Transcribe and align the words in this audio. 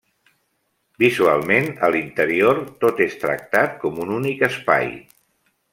Visualment, 1.03 1.67
a 1.87 1.89
l'interior, 1.97 2.63
tot 2.85 3.05
és 3.09 3.19
tractat 3.25 3.79
com 3.85 4.01
un 4.07 4.19
únic 4.21 4.43
espai. 4.53 4.93